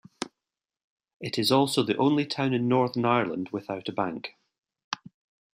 [1.19, 4.35] It is also the only town in Northern Ireland without a bank.